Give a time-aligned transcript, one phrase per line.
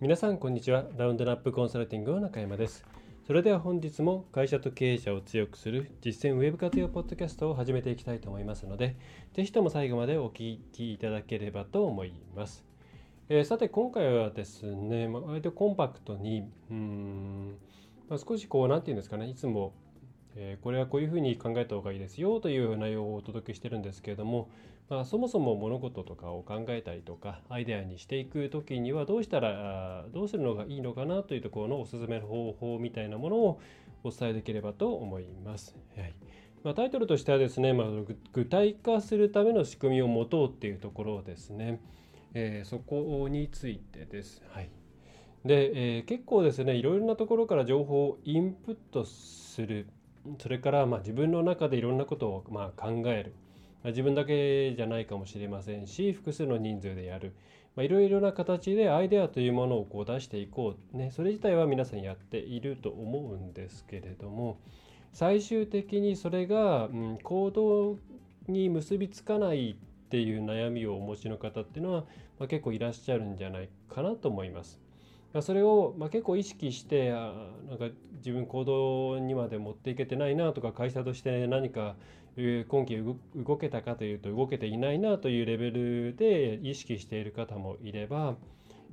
[0.00, 0.86] 皆さんこんにちは。
[0.96, 2.86] ラウンドナップコンサルティングの中山です。
[3.26, 8.96] それでは本日も会社と経営者を強くする実践ウェブ活用ポッドキャストを始めていきたいと思いますので
[9.34, 12.64] ぜひとも最後までお聴きいただければと思います。
[13.28, 17.58] えー、さて今回はですね、まあ、割とコンパクトにうん、
[18.08, 19.74] まあ、少しこう何て言うんですかねいつも、
[20.36, 24.48] えー、これはこういうふうに考えた方がいいですよという内容をお届けしてるんですけれども、
[24.88, 33.60] まあ、そもそも物事とかを考えたりとかアイデアにしていく時にはどうしたらどうするのがいいのかなというところのおすすめの方法みたいなものを
[34.02, 35.76] お伝えできればと思います。
[35.96, 36.14] はい
[36.62, 37.86] まあ、タイトルとしてはですね、まあ、
[38.32, 41.80] 具体化するための仕組みを持とうっていうところですね。
[42.34, 44.42] えー、そこについてです。
[44.50, 44.70] はい、
[45.44, 49.86] で、えー、結構ですねいろいろなところから情報をインプットする
[50.38, 53.34] それからまあ自分の中でいろんなことをまあ考える、
[53.82, 57.34] ま、自分だけじゃないかもしれませんし複数の人数でやる、
[57.76, 64.58] まあ、いろいろな形でアイデアというものをこう出していこう、ね、それ自体は皆さんやっていると思うんですけれども
[65.12, 67.98] 最終的にそれが、うん、行動
[68.46, 72.00] に結びつかないっていう悩みをお持ちの方っていうのは、
[72.38, 74.80] まあ、結構いらっしゃるんじゃないかなと思います。
[75.40, 77.32] それを、まあ、結構意識してあ
[77.68, 77.86] なんか
[78.16, 81.94] 自分行動にまで持っていけてないなとか会社として何か
[82.68, 88.36] 今期動けたかというと動けていないなというレベルで意識している方もいれば、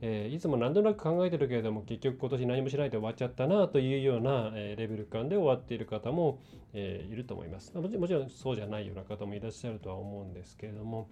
[0.02, 6.40] えー、いつも何となく考えてるけれども結局今年何もしないで終わっちゃったなというような、レベル感で終わっている方も、
[6.74, 7.74] え、いると思います。
[7.76, 11.08] もちろんそうじゃないような方もいらっしゃるとは思うんですけれども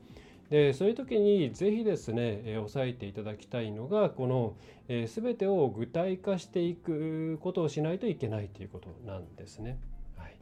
[0.50, 4.56] でそういう時にぜひですね、えー、押さえていただきたいのがこの、
[4.88, 9.80] えー、全てを具体化していくことをしないといけないということなんですね。
[10.18, 10.38] はい、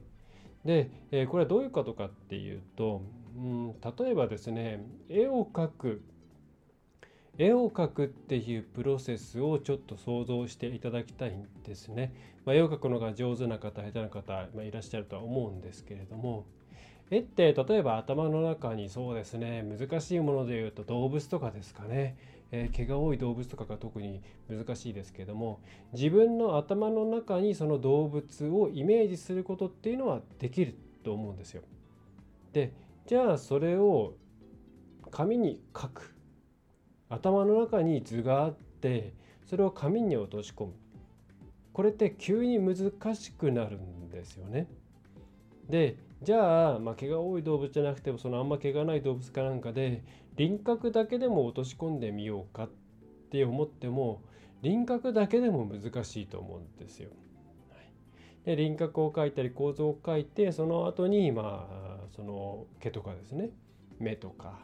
[0.66, 3.02] で、え、これはどういうことかっていうと、
[3.38, 6.02] うん、例えばですね絵を描く
[7.38, 12.14] 絵を描くっていうプロセスをちょっと想像していただきたいんですね。
[12.46, 16.46] まあ、絵を描くのが上手な方下手な方、まあ、いらっしゃるとは思うんですけれども
[17.12, 22.18] 絵って例えば頭の中にそうですね難しいものでいうと動物とかですかね、
[22.52, 25.60] えー、毛が多い動物とかが特に難しいですけども
[25.94, 31.62] 自分の頭の中にその動物をイメージすることっていうのはできると思うんですよ。
[32.54, 32.72] で
[33.06, 34.14] じゃあそれを
[35.12, 36.16] 紙に書く
[37.10, 39.14] 頭の中に図があって
[39.46, 40.74] それを紙に落とし込む
[41.74, 44.68] これって急に難しくなるんですよね。
[45.70, 50.04] でじゃあ、まあ、毛が多い動物じゃなくてもそのあんま毛がない動物かなんかで
[50.36, 52.70] 輪郭だけでも落とし込んでみようかっ
[53.32, 54.22] て思っても
[54.62, 57.10] 輪郭だけでも難しいと思うんですよ。
[58.46, 63.52] で輪郭を描いたり構造を描いてその後にまあその毛とかですね
[64.00, 64.60] 目とか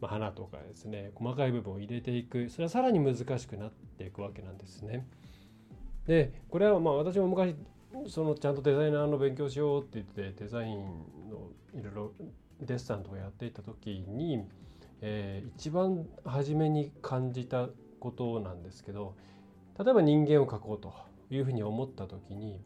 [0.00, 5.06] まあ、花とかですね細かい部分を入れていくそれはさらに難しくなっていくわけなんですね。
[6.06, 7.54] でこれはまあ私も昔
[8.08, 10.78] そのちゃんとデザイナーの勉強しようって言ってデザイン
[11.30, 12.12] のいろいろ
[12.60, 14.44] デッサンとかやっていた時に、
[15.00, 17.68] えー、一番初めに感じた
[18.00, 19.14] ことなんですけど
[19.78, 20.92] 例えば人間を描こうと
[21.30, 22.60] いうふうに思った時に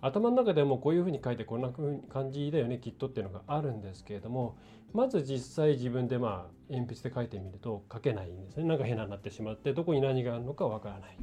[0.00, 1.70] 頭の中でもこういうふうに書いてこんな
[2.12, 4.56] 感じだよねきっとっていうのがあるんですけれども
[4.92, 11.16] まず実際自分でまあ鉛筆で書いてみると書けないんですねなんか変なになってしまってどこに何があるのかわからない。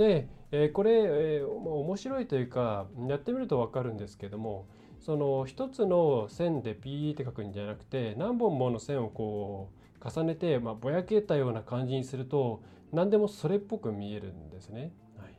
[0.00, 4.66] で、えー、これ、えー、面白いというかやってみると分かるんですけども
[4.98, 9.68] その一つの線でピーって書くんじゃなくて何本もの線をこ
[10.02, 12.62] う重ねて、まあ、ぼやけたような感じにすると
[12.92, 14.90] 何でもそれっぽく見えるんですね。
[15.18, 15.34] はい、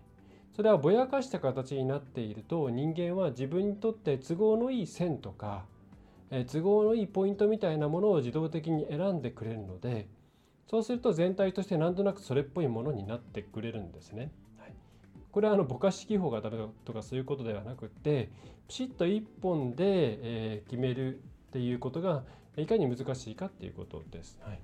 [0.55, 5.65] それはぼやかした形になっていると人間は自分にとって都合のいい線とか
[6.29, 10.07] え都合のいいポイントみたいなものを自動的に選んでくれるので
[10.69, 14.31] そうすると全体としてなんとなくそれっぽいものになってくれるんですね。
[15.31, 18.29] これはあのぼかし記法がダメだとかそういうことではなくて
[18.67, 21.19] ピシッと1本で、え決めるっ
[21.51, 22.23] ていうことが
[22.55, 24.39] いかに難しいかっていうことです。
[24.41, 24.59] はい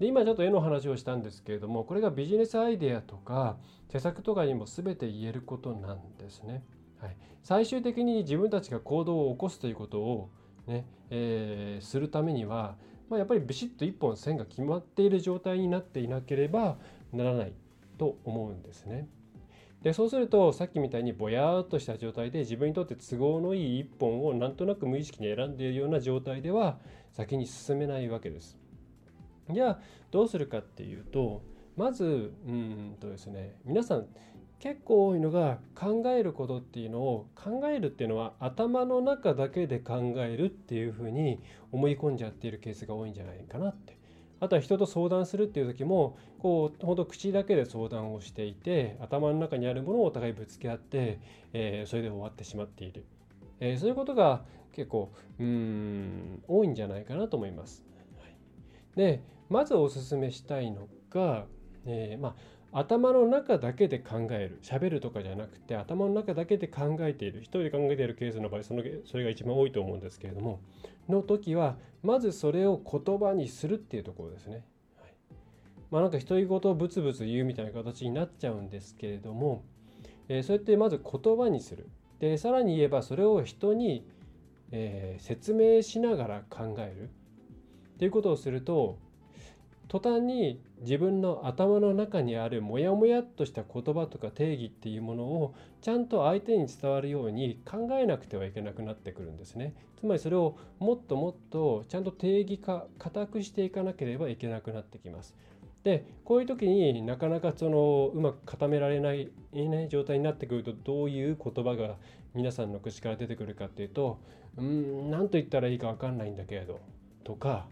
[0.00, 3.56] で今ちょっと絵の話をしたんですけれどもこれがビジネスアイデアとか
[3.88, 6.64] 施策とかにも全て言えることなんですね。
[6.98, 10.30] はい、最終的に自分たちが行動を起こすということを
[10.66, 12.76] ねえー、するためには、
[13.10, 16.78] まあ、やっぱりビシッと1本線が決まっている状態になっていなければ
[17.12, 17.52] ならない
[17.98, 19.08] と思うんですね。
[19.82, 26.78] でそうするとさっきみたいにぼやーっとした状態で自分にとって都合のいい一本をなんとなく無意識に選んでいるような状態では
[27.12, 28.58] 先に進めないわけです。
[29.50, 29.78] じゃあ
[30.10, 31.42] どうするかっていうと
[31.76, 34.06] まずうんとですね皆さん
[34.60, 41.40] 結構多いのが考えることっていうのを考えるっていうのは頭の中だけで考えるっていうふうに
[41.72, 43.98] 思い込んじゃっているケースが多いんじゃないかなって
[44.42, 51.20] あとは人と相談するっていう時もこうほんと口だけで相談をしていて頭の中にあるものをお互いぶつけ合って、
[51.52, 53.04] えー、それで終わってしまっている、
[53.60, 54.42] えー、そういうことが
[54.72, 57.84] 結構うん多いんじゃないかなと思います。
[58.18, 58.34] はい、
[58.96, 61.44] でまずおすすめしたいのが、
[61.86, 62.34] えー、ま
[62.72, 64.58] あ頭の中だけで考える。
[64.62, 67.42] 喋るとかじゃなくて頭の中だけで考えている。
[67.42, 70.60] 一人で考えているケースの場合そのそれが一番多いと思うんですけれども
[71.08, 74.64] の時はまずそれを言葉にするっていうところですね。
[74.96, 75.14] はい、
[75.90, 79.64] まあなんか独り言をブツブツ言うみたいな形になっちゃうんですけれども、
[80.28, 81.88] えー、そうやってまず言葉にする。
[82.18, 84.06] でさらに言えばそれを人に、
[84.70, 88.98] えー、説明しながら考えるっていうことをすると
[89.92, 99.74] 途端に自分の頭の中にあるモヤモヤっとした言葉とか定義っていうものをちゃんと相手に伝わるように考えなくてはいけなくなってくるんですね。
[100.00, 105.36] つまりそれをもっともっとちゃんと定義化固くしていかなければいけなくなってきます。
[105.84, 111.96] でこういう時になかなかそのうまく固められない、ね、状態になってくるとどういう言葉が
[112.32, 114.18] 皆さんの口から出てくるかっていうと
[114.56, 116.80] うん何と言ったらいいか分かんないんだけれど
[117.24, 117.66] とか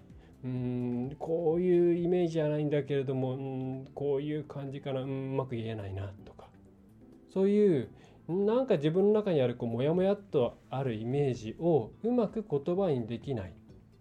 [0.45, 6.47] うんこういうイメージじゃないんだけれどもうんこういう感じかなうまく言えないなとか
[7.33, 7.89] そういう
[8.29, 13.53] なんか自分の中にあるこうモヤモヤっとあるイメージをうまく言葉にできない。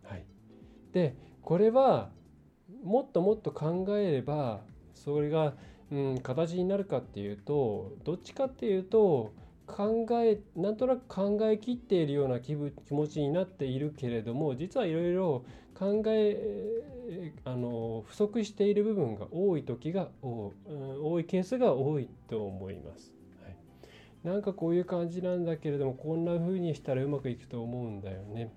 [0.04, 0.24] はい、
[0.94, 2.12] でこれは
[2.84, 4.62] もっともっと考えれば
[4.94, 5.56] それが、
[5.92, 9.34] うん、形になるかっていうとどっちかっていうと
[9.66, 15.44] 考えなんとなく考えきっているような気分気持ちになっているけれども実はいろいろ
[15.80, 23.14] 考えあの不足している部分が多い時が多いケースが多いと思います。
[23.42, 23.56] はい、
[24.24, 28.52] なんかこういう感じなんだけれどもこんな風にしたらうまくいくと思うんだよね。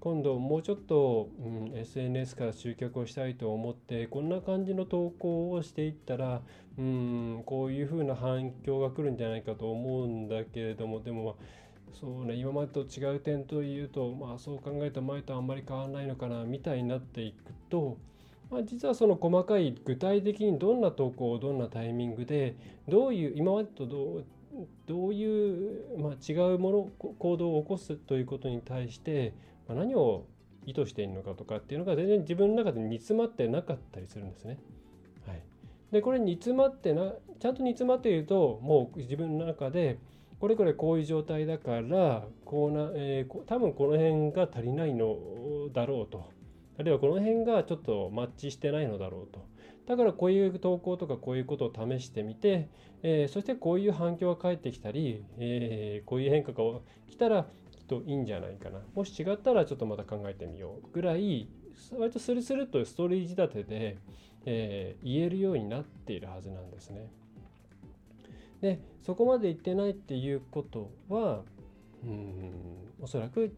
[0.00, 6.42] 今度もうちょっと、うん、SNS から集客をしたいと思ってこんな感じの投稿をしていったら、
[6.78, 11.34] うん、こういう風な反響が来るんじゃないかと思うんだけれどもでも、まあ、
[11.92, 17.96] そうね今までと違う点というと、まあ、そう考えると前とあんまり変わらないのかなみたいになっていくと、
[18.50, 22.54] まあ、実はその細かい具体的にどんな投稿をどんなタイミングで
[22.88, 24.24] どういう今までとどう
[24.86, 29.34] どういう、まあ、違うもの行動を起こすということに対して
[29.68, 30.26] まあ、何を
[30.64, 34.58] 意図しているのかとかっていうのが全然自分の中で煮詰まってなかったりするんですね。
[35.26, 35.42] はい、
[35.92, 39.98] でこれ煮詰まってなちゃんと煮詰まっているともう自分の中で
[40.38, 45.16] これこれこういう状態だからこうな、えー、多分この辺が足りないの
[45.72, 46.36] だろうと。
[46.78, 49.46] あるいはこの辺がちょっとマッチしてないのだろうと。
[49.86, 52.68] だからこういう投稿とかこういうことを試してみて、
[53.02, 56.58] えー、そしてこういう反響が返ってきたり、えー、こういう変化が
[57.08, 58.80] 来たらきっといいんじゃないかな。
[58.94, 61.48] もし違ったらちょっとまた考えてみようぐらい
[61.96, 63.98] 割とスルスルとストーリー仕立てで、
[64.44, 67.10] えー、言えるようになっているはずなんですね。
[68.60, 71.42] でそこまで言ってないっていうことは
[72.04, 72.52] うん
[73.00, 73.54] おそらく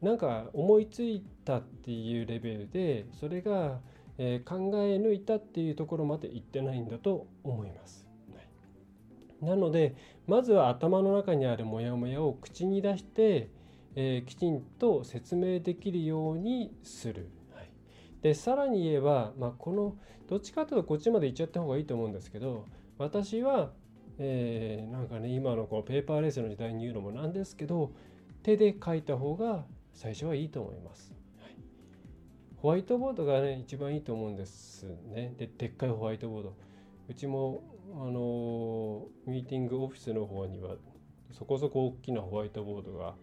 [0.00, 3.80] なんか思いついたっていうレベルでそれが、
[4.16, 8.08] えー、考え抜いたっていうところまで行ってないんだと思います。
[8.32, 9.94] はいなので
[10.26, 13.50] まずは頭の中にあるモヤモヤを口に出して
[14.00, 17.30] えー、きちんと説明できるようにする。
[17.52, 17.70] はい、
[18.22, 19.96] でさらに言えば、まあ、この
[20.28, 23.72] どっちかというとこっちまで行っちゃった方がいいと思うんですけど私は、
[24.18, 27.92] えー、なんかね今のこのペーパーレースの時代に言うのもなんですけど
[28.42, 31.12] 手で書いた方が最初はいいと思います。
[31.40, 31.56] はい、
[32.56, 35.34] ホワイトボードがね一番いいと思うんですね。
[35.38, 36.54] ででっかいホワイトボード。
[37.08, 37.62] うちも
[37.94, 40.76] あのミーティングオフィスの方には
[41.32, 43.14] そこそこ大きなホワイトボードが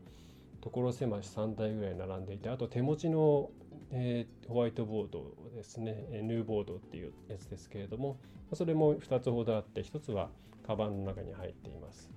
[0.61, 3.51] 所狭し3台ぐらい並んでいてあと手持ちの、
[3.91, 8.17] えー、ホワイトボードですねヌーボードっていうやつですけれども
[8.53, 10.29] それも2つほどあって1つは
[10.65, 12.09] カバンの中に入っています。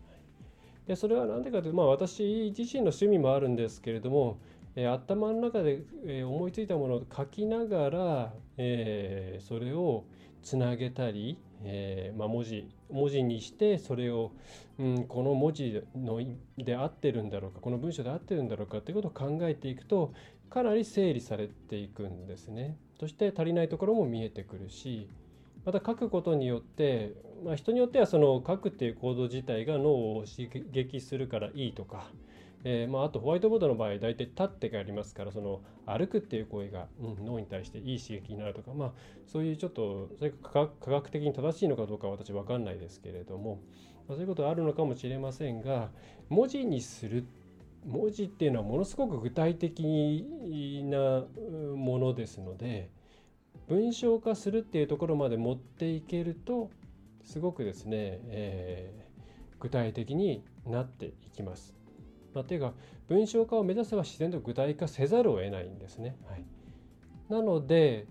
[0.87, 4.39] でそれは何でかというと、まあ、私自身の趣味もあるんですけれども、
[4.75, 10.05] えー、頭の中で、え、思いついたものを書きながら、えー、それを
[10.43, 14.33] つなげたり、え、まあ、文字文字にしてそれを、
[14.79, 16.21] うん、この文字の
[16.57, 20.15] で合ってるんだろうかこの文章で合ってるんだろうかっていうことを考えていくと
[20.49, 22.79] かなり整理されていくんですね。
[22.99, 25.09] そして足りないところも見えてくるし
[25.69, 27.13] また書くことによって、
[27.45, 32.07] まあ、人によってはその書くっていう行動自体が脳を刺激するからいいとか、
[32.65, 38.93] えー、まあ、あとホワイトボードの場合大体立ってがありますからその歩くっていう行為が、うん、脳に対していい刺激になるとか、まあ、
[39.27, 43.61] そういうちょっとそれ科学的に正しいのかどうか私分かんないですけれども、
[44.09, 45.91] まあ、そういうことはあるのかもしれませんが
[46.31, 47.27] 文字にする
[47.87, 50.25] 文字っていうのはものすごく具体的
[50.91, 51.25] な
[51.77, 52.89] ものですので
[53.69, 56.71] 文章化するっていうところまで持っていけると
[57.23, 61.75] すごくですね、えー、具体的になっていきます。
[62.35, 62.73] まあ、ていうか
[63.09, 66.17] 文章化を目指せば自然と具体化せざるを得ないんですね。
[66.29, 66.45] はい、
[67.29, 68.07] なので、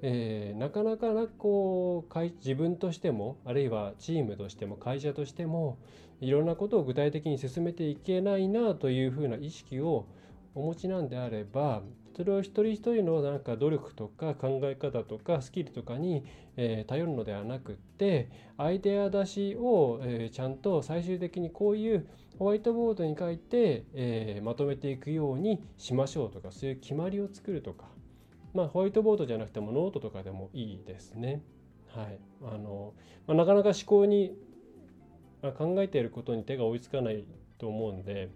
[0.00, 5.78] えー、なかなかこう自分としてもあるいはチームとしても会社としても
[6.20, 10.06] いろんなことを具体的に進めていけないなというふうな意識を
[10.54, 11.82] お持ちなんであれば
[12.16, 16.24] それを一人一人のなんか努力とか考え方とかスキルとかに、
[16.56, 22.06] え、頼るのではなくってアイデア出しを、え、ちゃんと最終的にこういう
[22.38, 27.86] ホワイトボードに書いて、え、まとめていくようにしましょうとかそういう決まりを作るとか
[28.54, 31.42] まあホワイトボードじゃなくてもノートとかでもいいですね。
[31.88, 32.94] はいあの
[33.26, 34.34] まあ、なかなか思考に
[35.42, 37.24] 考えていることに手が追いつかない
[37.58, 38.30] と思うんで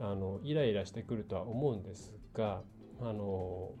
[0.00, 2.62] あのイライラしてくるとは思うんですが
[3.02, 3.72] あの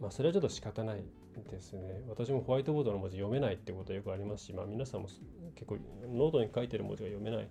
[0.00, 1.02] まあそれはちょっと仕方ない
[1.50, 5.08] ですね私もホワイトボードの文字読めないってことはよくありますし、まあ、皆さんも
[5.54, 5.78] 結構
[6.12, 7.46] ノートに書いてる文字が読めないっ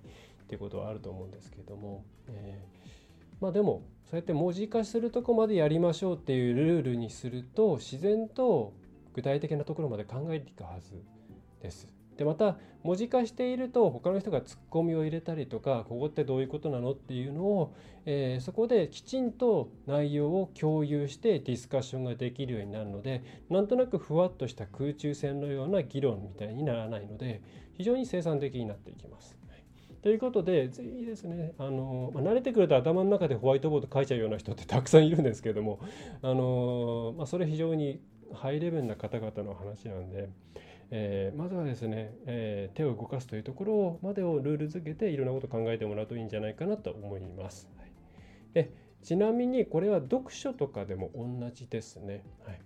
[0.47, 8.73] てことはあると思うんですけれども、えー、まあでもそうやって文字化するとこまでやりましょうっていうルールにすると自然と
[9.13, 10.93] 具体的なところまで考えていくはず
[11.61, 11.96] です。
[12.17, 27.41] でまた文字化していると他の人がツッコミを入れたりとかここってどういうことなのっていうのを、えー、そこできちんと内容を共有してディスカッションができるようになるのでなんとなくふわっとした空中戦のような議論みたいにならないので
[27.77, 29.37] 非常に生産的になっていきます。
[30.01, 35.79] ということで、ぜひですね、あのまあ、慣れてくると頭の中でホワイトボード書いちゃうような人ってたくさんいるんですけども、
[36.21, 37.99] あのまあ、それ非常に
[38.33, 40.29] ハイレベルな方々の話なんで、
[40.89, 47.69] えー、まずはですね、えー、手を動かすというところまでをルールづけていろんなことを考えてもらうといいんじゃないかなと思います。
[47.77, 47.91] はい、
[48.53, 48.71] で
[49.03, 52.23] ちなみにこれは読書とかでも同じですね。
[52.45, 52.61] はい、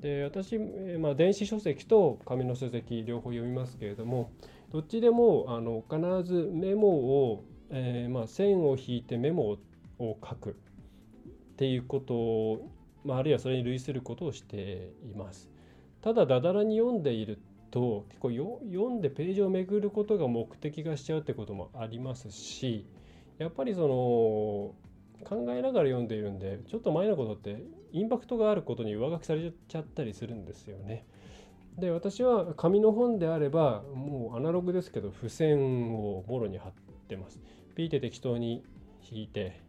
[0.00, 4.32] で私、えー、まあ、電子書籍と紙の書籍両方読みますけれども
[4.70, 9.58] どっちでもあの必ずメモを、えー、まあ、線を引いてメモ
[9.98, 10.54] を書くっ
[11.56, 12.70] ていうことを、
[13.04, 15.50] まあ、あるいはそれに類することをしています。
[16.00, 17.38] ただだだらに読んでいる
[17.70, 22.86] と結構読んでページをめぐることが目的化しちゃうってこともありますし
[23.38, 24.74] やっぱりその
[25.24, 31.06] 考えながら読んでいるんでちょっと前のことってインパクトがあることに上書きされちゃったりするんですよね。
[31.78, 36.72] で私は紙の本であればもうアナログですけど付箋をもろに貼っ
[37.08, 37.40] てます。
[37.76, 38.64] ピーって適当に
[39.10, 39.60] 引いて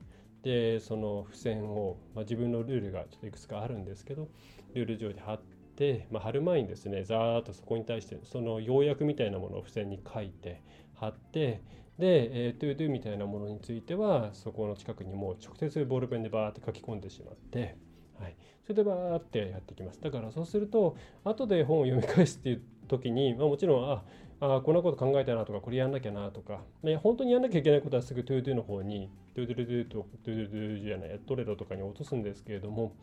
[0.42, 4.28] でその付箋を、まあ、自分のルールがちょっといくつかあるんですけど
[4.74, 5.42] ルール上で貼っ
[5.80, 10.62] て、まあ、貼る前にですねざーっとそこに対してその要約みたいなものを付箋に書いて
[10.96, 11.62] 貼って
[11.98, 17.78] で、えー、 ToDo みたいなものについてはそこの近くにもう直接ボールペンでバーって書き込んでしまって、
[18.20, 20.02] はい、それでバーってやっていきます。
[20.02, 24.04] だからそうすると後で本を読み返すっていう時に、まあ、もちろんあ
[24.42, 32.94] あこんなこと考えたなとかこれやんなきゃなとか、ね、本当にやんなきゃいけないことはすぐ ToDo の方に Toodledo と Toodle じゃない Trello とかに落とすんですけれども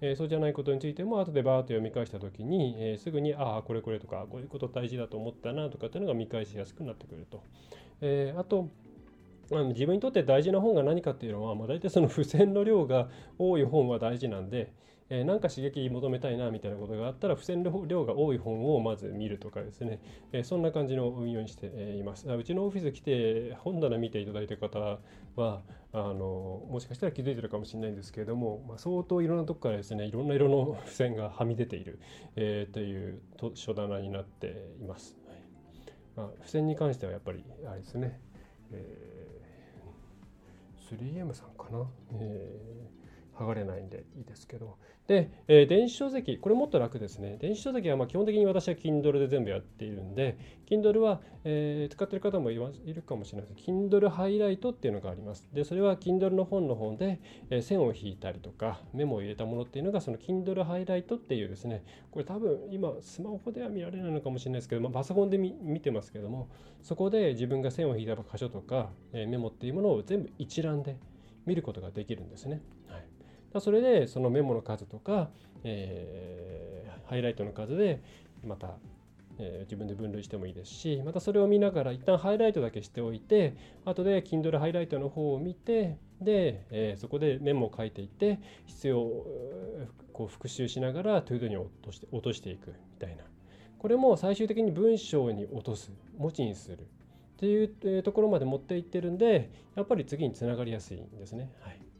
[0.00, 7.42] え、そうじゃないことについても後でバーッと読み返した時に、え、すぐにああこれこれとかこういうこと大事だと思ったなとかっていうのが見返しやすくなってくると。
[8.00, 8.68] え、あと
[9.50, 13.08] 自分にとって大事な本が何かっていうのは、まあ、大体その付箋の量が
[13.38, 14.72] 多い本は大事なんで、
[15.10, 20.00] えー、なんか刺激求めたいなみたいなことがあったら付箋量が多い本をまず見るとかですね、
[20.32, 22.28] えー、そんな感じの運用にしています。
[22.28, 24.98] うちのオフィス来て本棚見ていただいた方
[25.36, 32.00] はあのもしかしたら気づいてるかもしれないんですけれども、まあ、相当いろんなとこからですねいろんな色の付箋がはみ出ている、
[32.36, 33.20] えー、という
[33.54, 35.16] 書棚になっています。
[35.26, 35.44] はい
[36.16, 38.20] まあ、付箋に関してはやっぱりあれですね、
[38.72, 47.36] えー、3M さんかな、えー、剥がれないんでいいですけどで、えー、電子書籍、これもっと楽ですね。
[47.38, 53.70] 電子書籍はま基本的に私は Kindle で全部やっているんで、Kindle は、えー、使ってる方もいるかもしれないです。
[53.70, 55.46] Kindle ハイライトっていうのがあります。
[55.52, 57.20] で、それは Kindle の本の本で、
[57.50, 66.48] えー、線を引いたりとか、メモを入れたものっていうのが、その Kindle ハイライトっていうですね、これ多分今、スマホでは見られないのかもしれないですけど、まあ、パソコンで見てますけども、
[66.82, 70.96] そこで自分が線を引いた箇所とか、えメモっていうものを全部一覧で
[71.44, 72.62] 見ることができるんですね。
[72.88, 73.13] はい
[73.60, 75.30] それでそのメモの数とか、
[75.62, 78.02] えー、ハイライトの数で
[78.44, 78.74] また
[79.38, 88.98] えー、自分で分類してもいいですしまたそれを見ながら一旦ハイライトだけしておいて後で Kindle ハイライトの方を見てで、えー、そこでメモを書いていって必要
[90.12, 93.24] こう復習しながら ToDo に落として落としていくみたいな
[93.78, 96.84] これも最終的に文章に落とす文字にするっ
[97.36, 97.64] てい
[97.98, 101.50] うところまで持っていってるんでやっぱり次につながりやすいんですね。
[101.60, 101.93] はい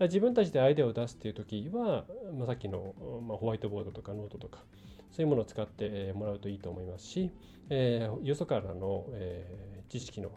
[0.00, 2.04] だ自分たちでアイデアを出すっていう時は、
[2.36, 2.94] まあ、さっきの、
[3.26, 4.60] まあ、ホワイトボードとかノートとか
[5.10, 7.30] そういうものを使ってもらうといいと思いますし、
[7.68, 10.30] えー、よそからの、えー、知識の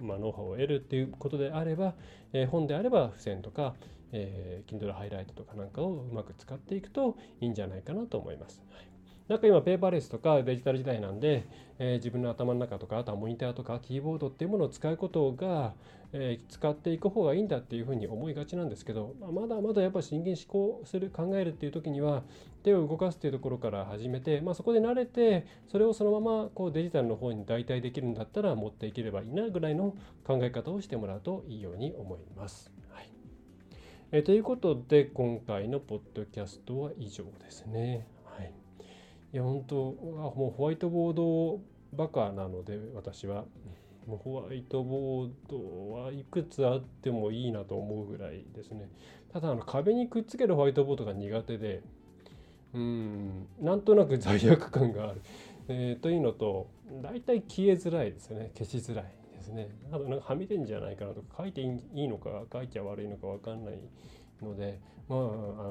[0.00, 1.94] まあ、ノウハウを得るっていうことであれば、
[2.32, 3.74] えー、本であれば付箋とか、
[4.12, 8.62] えー、Kindle ハイライトとかなんかをうまく使っていくといいんじゃないかなと思います。
[8.70, 8.89] はい
[9.30, 11.46] なんか今ペーパーレスとかデジタル時代なんで、
[11.78, 15.72] えー、自分の頭の中とかあとはモニターとかキーボードっていうものを使うことが、
[16.12, 22.24] えー、使っていく方がいいんだっていうふうに思いがちなんですけど、まあ、まだまだやっぱり真剣思考する考えるっていう時には
[22.64, 29.94] 手を動かすっていうところから始めて、まあ、そこで慣れてそれをそのままこうデジタルの方に代替できるんだったら持っていければいいなぐらいの
[30.24, 32.72] 考え方をしてもらうといいように思います。
[32.88, 33.08] はい
[34.10, 38.08] え、ということで今回のポッドキャストは以上ですね。
[39.32, 41.60] いや本当もうホワイトボード
[41.92, 43.44] バカなので私は。
[44.06, 48.88] もうホワイトボードはいくつあってもいいなと思うぐらいですね。
[49.32, 51.82] ただあの壁にくっつけるホワイトボードが苦手で
[52.74, 55.20] うんなんとなく罪悪感がある、
[55.68, 56.68] えー、というのと
[57.02, 58.50] 大体消えづらいですよね。
[58.56, 59.68] 消しづらいですね。
[59.92, 63.78] あとなんかはみ出んじゃないかなとか書いていいのか書いちゃ悪いのか分かんない
[64.42, 65.22] のでまああ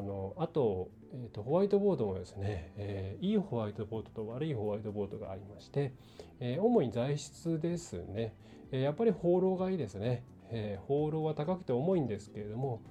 [0.01, 5.93] のあとえーと、ホワイトボードもですね、えー、いいホワイトボードと悪いホワイトボードがありまして、
[6.39, 8.35] えー、主に材質ですね、
[8.71, 12.81] えー、やっぱり放浪がいいですね、えー、放浪は高くて重いんですけれども、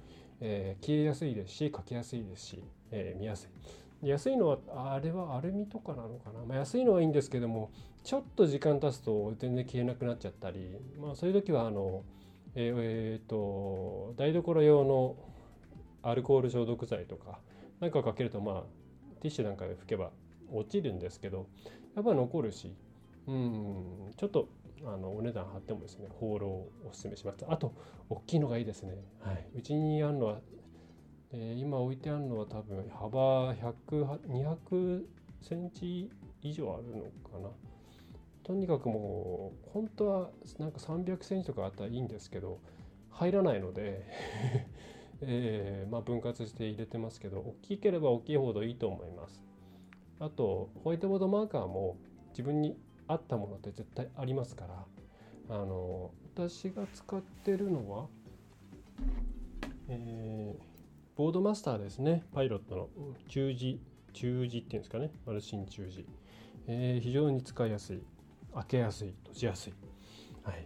[0.41, 3.49] えー、消えやすいですし書きやすいですし、えー、見やすい。
[4.07, 4.59] 安いのは
[4.93, 7.69] あれはアルミとかなのかな、まあ、安いのはいいんですけども
[8.05, 12.03] ちょっと時間経つと全然消えなくなっちゃったり、まあ、そういう時はあの
[12.55, 15.15] えー、えー、と台所用の
[16.01, 17.39] アルコール消毒剤とか
[17.79, 18.63] 何かかけるとまあ
[19.21, 20.11] ティッシュなんかで拭けば
[20.51, 21.47] 落ちるんですけど
[21.95, 22.75] やっぱ残るし
[23.27, 24.49] うんちょっと
[24.85, 27.45] あのお値段張ってもですね放浪をおすすめします。
[27.47, 27.73] あと
[28.09, 30.39] 大きいのがいいですね、はい、うちにあるのは、
[31.31, 35.03] えー、今置いてあるのは多分幅100200
[35.41, 36.09] センチ
[36.41, 37.49] 以上あるのかな。
[38.43, 42.59] とにかくもう本当はなんか300センチとかあったらいいんですけど
[43.11, 44.07] 入らないので
[45.21, 49.43] えー、まあ、分割して入れてますけど大きければ大きいほどいいと思います。
[50.19, 51.97] あとホワイトボードマーカーも
[52.31, 52.77] 自分に
[53.07, 58.07] 合ったものって絶対ありますからあの私が使ってるのは、
[59.87, 60.63] えー、
[61.15, 62.23] ボードマスターですね。
[62.33, 62.89] パイロットの
[63.27, 63.79] 中字
[64.13, 65.11] 中字っていうんですかね。
[65.25, 66.05] マルシン中字、
[66.67, 68.01] えー、非常に使いやすい。
[68.53, 69.13] 開けやすい。
[69.23, 69.73] 閉じやすい、
[70.43, 70.65] はい、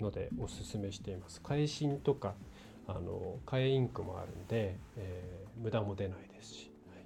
[0.00, 1.40] のでおすすめしています。
[1.40, 2.34] 会心とか
[2.86, 7.04] あの替えインクもあるんで、えー、無駄も出ないですし、はい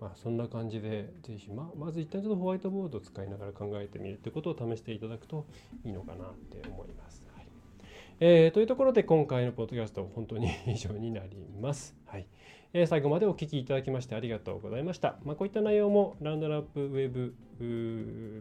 [0.00, 5.46] まあ、そんな感じで是非ままず一旦ちょっとホワイトボードを使いながら考えてみるってことを試していただくと
[5.84, 7.26] いいのかなって思います。
[7.34, 7.46] はい
[8.20, 11.94] えー、というところで今回のポッドキャスト本当に以上になります。
[12.06, 12.26] はい
[12.72, 15.18] えー、最後までお聴きいただきましてありがとうございました。
[15.24, 17.34] まあ、こういった内容もラウンドラップウェブ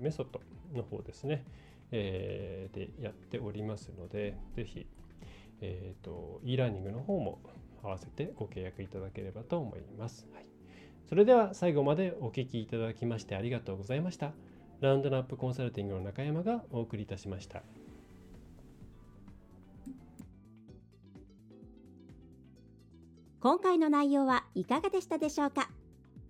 [0.01, 0.39] メソッド
[0.73, 1.43] の方ですね、
[1.91, 4.87] えー、でやっておりますので、ぜひ
[5.61, 7.39] えーと、e ラーニングの方も
[7.83, 10.27] 合わせてご契約いただければと思います。
[10.33, 10.45] はい、
[11.07, 14.33] それでは最後までお聴きいただきましてありがとうございました。
[14.79, 17.61] ラウンドナップコンサルティングの中山がお送りいたしました。
[23.39, 25.69] 今回の内容はいかがでしたでしょうか？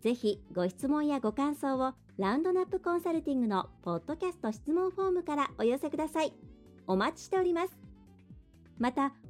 [0.01, 6.33] ぜひご質問やご感想をラウンドナップコンサルティングのポッドキャスト質問フォームからお寄せください。
[6.87, 7.77] お待ちしております。
[8.77, 9.13] また、